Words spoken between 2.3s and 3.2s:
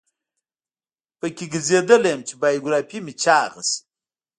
بیوګرافي مې